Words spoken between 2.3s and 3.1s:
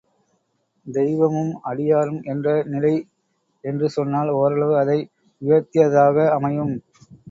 என்ற நிலை